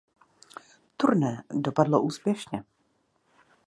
[0.97, 2.63] Turné dopadlo úspěšně.